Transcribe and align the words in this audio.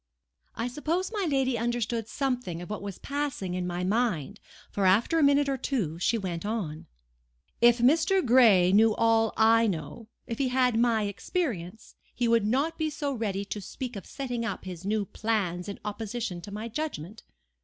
I 0.55 0.67
suppose 0.67 1.11
my 1.11 1.27
lady 1.29 1.59
understood 1.59 2.07
something 2.07 2.59
of 2.59 2.71
what 2.71 2.81
was 2.81 2.97
passing 2.97 3.53
in 3.53 3.67
my 3.67 3.83
mind; 3.83 4.39
for, 4.71 4.87
after 4.87 5.19
a 5.19 5.23
minute 5.23 5.47
or 5.47 5.57
two, 5.57 5.99
she 5.99 6.17
went 6.17 6.43
on:— 6.43 6.87
"If 7.61 7.77
Mr. 7.77 8.25
Gray 8.25 8.71
knew 8.71 8.95
all 8.95 9.31
I 9.37 9.67
know,—if 9.67 10.39
he 10.39 10.47
had 10.47 10.79
my 10.79 11.03
experience, 11.03 11.93
he 12.15 12.27
would 12.27 12.47
not 12.47 12.79
be 12.79 12.89
so 12.89 13.13
ready 13.13 13.45
to 13.45 13.61
speak 13.61 13.95
of 13.95 14.07
setting 14.07 14.43
up 14.43 14.65
his 14.65 14.85
new 14.87 15.05
plans 15.05 15.69
in 15.69 15.79
opposition 15.85 16.41
to 16.41 16.51
my 16.51 16.67
judgment. 16.67 17.21